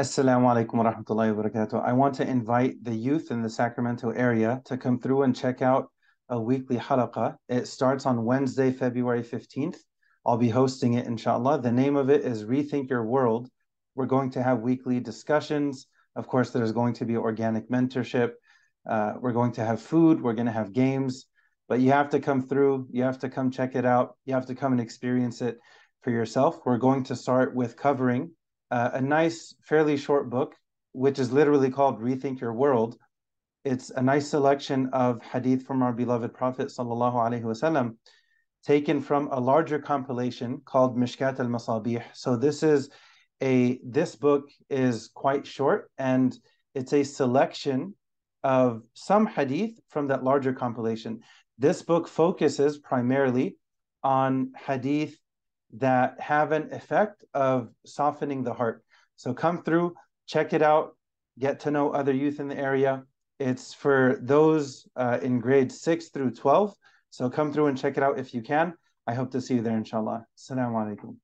[0.00, 1.84] Assalamu alaikum wa rahmatullahi wa barakatuh.
[1.84, 5.60] I want to invite the youth in the Sacramento area to come through and check
[5.60, 5.90] out
[6.30, 7.36] a weekly halaqah.
[7.50, 9.76] It starts on Wednesday, February 15th.
[10.24, 11.60] I'll be hosting it, inshallah.
[11.60, 13.50] The name of it is Rethink Your World.
[13.94, 15.86] We're going to have weekly discussions.
[16.16, 18.32] Of course, there's going to be organic mentorship.
[18.88, 20.22] Uh, we're going to have food.
[20.22, 21.26] We're going to have games.
[21.68, 22.88] But you have to come through.
[22.90, 24.16] You have to come check it out.
[24.24, 25.58] You have to come and experience it
[26.00, 26.60] for yourself.
[26.64, 28.30] We're going to start with covering
[28.72, 30.56] uh, a nice, fairly short book,
[30.92, 32.96] which is literally called Rethink Your World.
[33.66, 37.96] It's a nice selection of hadith from our beloved Prophet sallallahu
[38.64, 42.02] taken from a larger compilation called Mishkat al-Masabih.
[42.14, 42.88] So this is
[43.42, 46.36] a this book is quite short and
[46.74, 47.94] it's a selection
[48.42, 51.20] of some hadith from that larger compilation.
[51.58, 53.58] This book focuses primarily
[54.02, 55.18] on hadith
[55.74, 58.84] that have an effect of softening the heart.
[59.16, 59.94] So come through,
[60.26, 60.96] check it out,
[61.38, 63.04] get to know other youth in the area.
[63.38, 66.74] It's for those uh, in grade 6 through 12.
[67.10, 68.74] So come through and check it out if you can.
[69.06, 70.26] I hope to see you there, inshallah.
[70.38, 71.16] Assalamu alaikum.